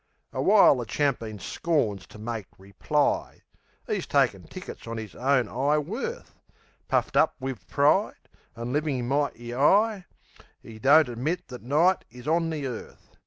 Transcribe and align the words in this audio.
A 0.33 0.41
wile 0.41 0.77
the 0.77 0.85
champeen 0.87 1.37
scorns 1.37 2.07
to 2.07 2.17
make 2.17 2.47
reply; 2.57 3.41
'E's 3.87 4.07
taken 4.07 4.45
tickets 4.47 4.87
on 4.87 4.97
'is 4.97 5.13
own 5.13 5.45
'igh 5.47 5.77
worth; 5.87 6.33
Puffed 6.87 7.15
up 7.15 7.35
wiv 7.39 7.67
pride, 7.67 8.15
an' 8.55 8.73
livin' 8.73 9.07
mighty 9.07 9.49
'igh, 9.53 10.05
'E 10.63 10.79
don't 10.79 11.07
admit 11.07 11.49
that 11.49 11.61
Night 11.61 12.03
is 12.09 12.27
on 12.27 12.49
the 12.49 12.65
earth. 12.65 13.15